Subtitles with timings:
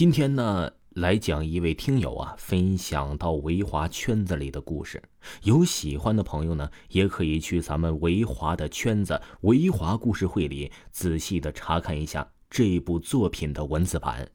[0.00, 5.02] 今天呢，来讲一位听友啊分享到维华圈子里的故事。
[5.42, 14.26] 有喜欢的朋友呢，也可以去咱们维华的圈子“维华故事会”里仔细的查看一下这部作品的文字版。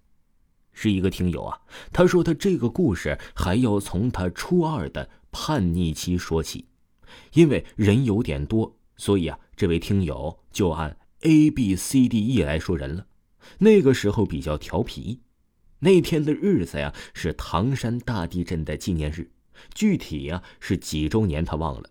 [0.71, 1.59] 是一个听友啊，
[1.91, 6.67] 他说他这个故事还要从他初二的叛逆期说起，
[7.33, 13.07] 因为人有点多，所以啊，这位听友就按 A B C D E 来说人了。
[13.57, 15.21] 那个时候比较调皮。
[15.85, 19.29] 那天的日子呀，是唐山大地震的纪念日，
[19.75, 21.87] 具体呀是几周年他忘了。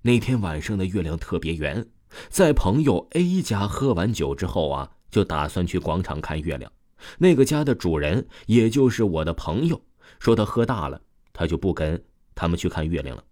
[0.00, 1.86] 那天晚上的月亮特别圆，
[2.30, 6.72] 在朋友 A 家喝完酒之后啊，就打算去广场看月亮。
[7.18, 9.78] 那个家的主人，也就是我的朋友，
[10.18, 10.98] 说他喝大了，
[11.34, 12.02] 他就不跟
[12.34, 13.22] 他们去看月亮了。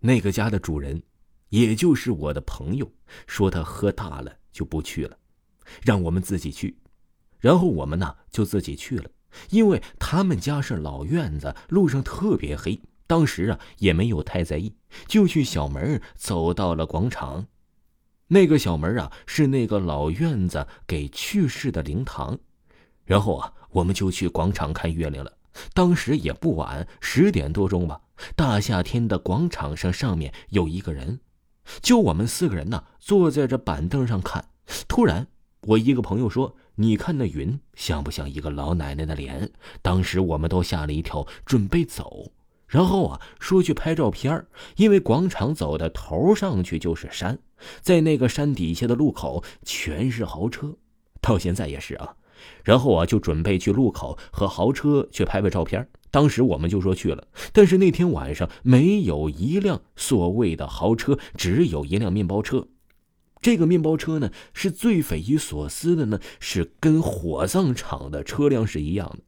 [0.00, 1.02] 那个家的主人，
[1.50, 2.90] 也就是我的朋友，
[3.26, 5.18] 说他喝大了就不去了，
[5.82, 6.74] 让我们自己去。
[7.40, 9.08] 然后我们呢就自己去了，
[9.50, 12.80] 因为他们家是老院子，路上特别黑。
[13.06, 14.74] 当时啊也没有太在意，
[15.06, 17.46] 就去小门走到了广场。
[18.26, 22.38] 那个小门啊是那个老院子给去世的灵堂。
[23.04, 25.32] 然后啊我们就去广场看月亮了。
[25.72, 28.00] 当时也不晚，十点多钟吧。
[28.36, 31.20] 大夏天的广场上，上面有一个人，
[31.80, 34.44] 就我们四个人呢坐在这板凳上看。
[34.86, 35.26] 突然，
[35.62, 36.56] 我一个朋友说。
[36.80, 39.50] 你看那云像不像一个老奶奶的脸？
[39.82, 42.30] 当时我们都吓了一跳，准备走。
[42.68, 47.40] 然后啊，说去拍照片因为广场走的头上去就是山，
[47.80, 50.76] 在那个山底下的路口全是豪车，
[51.20, 52.14] 到现在也是啊。
[52.62, 62.68] 然后啊，就准备去路口和豪车去拍拍照片当时我们就说去了，但是那天晚上没有一辆所谓的豪车，只有一辆面包车。
[63.40, 69.18] 这个面包车呢，是最匪夷所思的呢，是跟火葬场的车辆是一样的。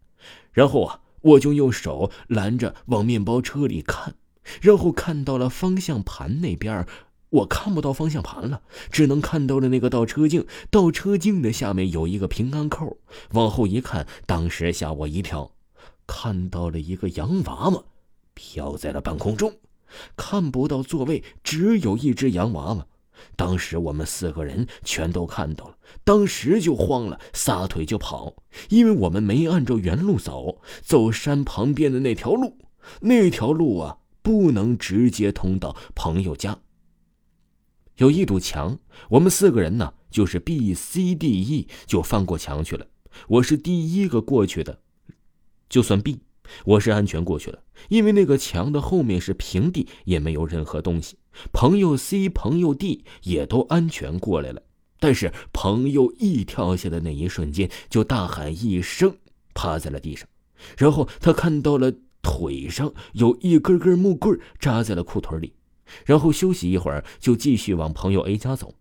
[0.53, 4.15] 然后啊，我就用手拦着往面包车里看，
[4.61, 6.87] 然后看到了方向盘那边，
[7.31, 12.99] 我看不到方向盘了，只能看到了那个倒车镜，倒车镜的下面有一个平安扣。
[13.33, 15.53] 往后一看，当时吓我一跳，
[16.07, 17.85] 看到了一个洋娃娃
[18.35, 19.55] 飘在了半空中，
[20.17, 22.87] 看不到座位，只有一只洋娃娃。
[23.37, 28.35] 当时我们四个人全都看到了，当时就慌了，撒腿就跑，
[28.69, 32.57] 因为我们没按照原路走，走山旁边的那条路，
[33.01, 36.59] 那条路啊不能直接通到朋友家。
[37.97, 38.79] 有一堵墙，
[39.11, 42.87] 我们四个人呢就是 B、C、D、E 就翻过墙去了，
[43.29, 44.81] 我是第一个过去的，
[45.69, 46.21] 就算 B。
[46.65, 51.17] 我是安全过去了，因为那个墙的后面是平地，也没有任何东西。
[51.53, 54.63] 朋友 C、朋友 D 也都安全过来了，
[54.99, 59.17] 但是朋友 E 跳下的那一瞬间，就大喊一声，
[59.55, 60.29] 趴在了地上。
[60.77, 65.55] 然后他看到了腿上有一根根木棍扎在了裤腿里，
[66.05, 68.75] 然后休息一会儿，就继续往朋友 A 家走。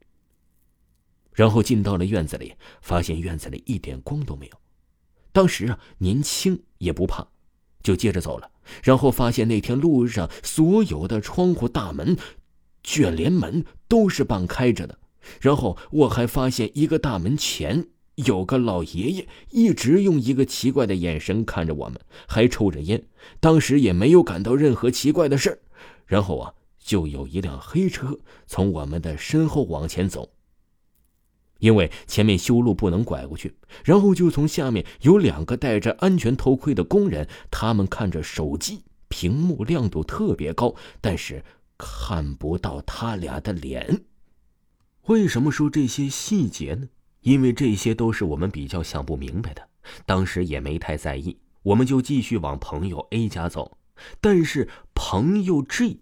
[1.34, 4.54] 然后进到了院子里，发现院子里一点光都没有。
[5.32, 7.26] 当时啊，年轻也不怕。
[7.82, 8.50] 就接着走了，
[8.84, 12.18] 然后发现那天路上所有的窗户、大门、
[12.84, 14.98] 卷帘门都是半开着的。
[15.40, 23.04] 然后我还发现一个大门前有个老爷爷，一直用一个奇怪的眼神看着我们，还抽着烟。
[23.40, 25.62] 当时也没有感到任何奇怪的事
[26.06, 28.18] 然后啊，就有一辆黑车
[28.48, 30.30] 从我们的身后往前走。
[31.60, 33.56] 因为前面修路不能拐过去，
[33.86, 41.44] 然后就从下面有两个戴着安全头盔的工人，他们看着手机，屏幕亮度特别高，但是
[41.78, 44.06] 看不到他俩的脸。
[45.08, 46.88] 为什么说这些细节呢？
[47.22, 49.68] 因为这些都是我们比较想不明白的，
[50.06, 53.78] 当时也没太在意，我们就继续往朋友 A 家走。
[54.22, 56.00] 但是朋友 G。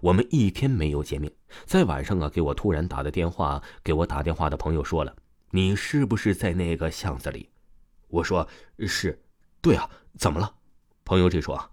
[0.00, 1.32] 我们一天没有见面，
[1.64, 5.14] 在晚上啊，给我突然打的电话，给我打电话的朋友说了
[5.50, 7.48] ：“你是不是在那个巷子里？”
[8.08, 8.46] 我说
[8.86, 9.18] ：“是。”
[9.62, 9.88] 对啊，
[10.18, 10.54] 怎么了？
[11.04, 11.70] 朋友这说：“，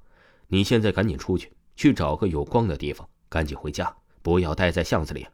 [0.48, 5.28] 你现在赶紧出去，去找个有光的地方，赶紧回家，不要待在巷子里。”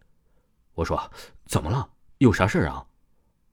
[0.73, 0.99] 我说
[1.45, 1.87] ：“怎么了？
[2.17, 2.85] 有啥事啊？”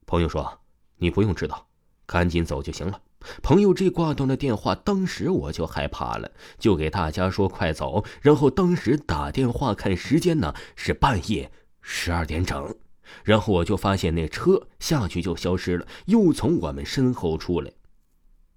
[0.07, 0.61] 朋友说
[0.97, 1.67] ：“你不用知道，
[2.07, 3.01] 赶紧走就行了。”
[3.43, 8.05] 朋友这挂断了电话，当时我就害怕了，就给大家说快走。
[8.21, 11.51] 然后当时打电话看时间呢，是半夜
[11.81, 12.75] 十二点整。
[13.23, 17.71] 然后我就发现那车下去就消失了，又从我们身后出来。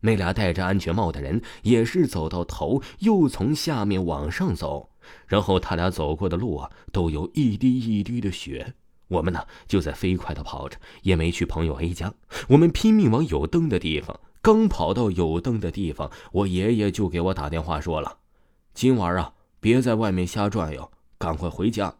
[0.01, 4.91] 那俩戴着安全帽的人也是走到头，又从下面往上走。
[5.25, 8.75] 然后他俩走过的路啊，都有一滴一滴的血。
[9.07, 12.13] 我们呢就在飞快的跑着，也没去朋友 A 家。
[12.49, 18.19] 我们拼命往有灯的地方刚跑到有灯的地方，我爷爷就给我打电话说了
[18.73, 21.95] ：“今晚啊，别在外面瞎转悠，赶快回家。”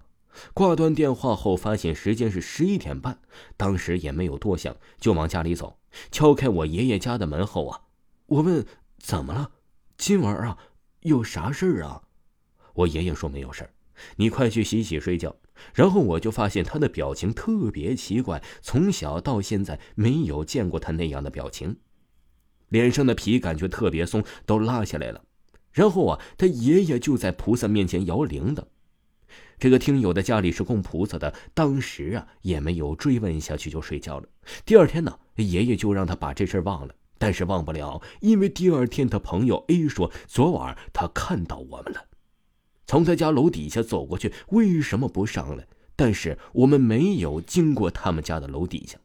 [0.53, 3.19] 挂断电话后，发现时间是十一点半，
[3.57, 5.77] 当时也没有多想，就往家里走。
[6.11, 7.81] 敲开我爷爷家的门后啊，
[8.27, 8.65] 我问
[8.99, 9.51] ：“怎么了？
[9.97, 10.57] 今晚啊，
[11.01, 12.03] 有啥事儿啊？”
[12.75, 13.71] 我爷爷说：“没有事儿，
[14.17, 15.35] 你快去洗洗睡觉。”
[15.73, 21.77] 然后我就发现他的表情特别奇怪，从小到现在没有见过他那样的表情，
[22.69, 25.23] 脸上的皮感觉特别松，都拉下来了。
[25.71, 28.67] 然后啊，他爷爷就在菩萨面前摇铃的。
[29.59, 34.27] 这个听友的家里是供菩萨的，当时啊也没有追问下去，就睡觉了。
[34.65, 42.05] 第二天呢，爷爷就让他把这事忘了，但是忘不了，因为第二天他朋友 A 说，昨晚他看到我们了。
[42.85, 45.67] 从他家楼底下走过去，为什么不上来？
[45.95, 48.99] 但是我们没有经过他们家的楼底下。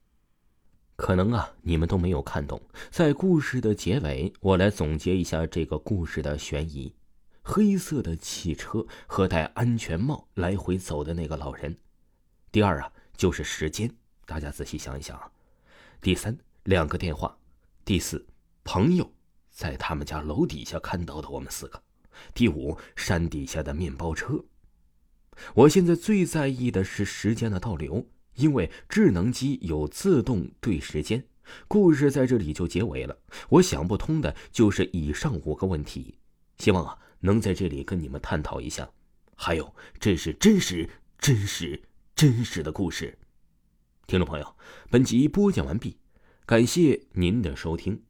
[1.02, 2.62] 可能啊，你们都没有看懂。
[2.88, 6.94] 在故事的结尾，我来总结一下这个故事的悬疑：
[7.42, 11.76] 黑色的汽车和戴安全帽来回走的那个老人。
[12.52, 13.92] 第二啊，就是时间。
[14.26, 15.28] 大家仔细想一想啊。
[16.00, 17.36] 第三，两个电话。
[17.84, 18.24] 第四，
[18.62, 19.12] 朋友
[19.50, 21.82] 在他们家楼底下看到的我们四个。
[22.32, 24.44] 第五，山底下的面包车。
[25.54, 31.22] 我现在最在意的是时间的倒流，因为智能机有自动对时间。
[31.66, 33.16] 故事在这里就结尾了。
[33.48, 36.14] 我想不通的就是以上五个问题，
[36.58, 38.88] 希望啊能在这里跟你们探讨一下。
[39.34, 40.88] 还有，这是真实、
[41.18, 41.82] 真实、
[42.14, 43.18] 真实的故事。
[44.06, 44.56] 听众朋友，
[44.90, 45.96] 本集播讲完毕，
[46.46, 48.02] 感谢您的收听。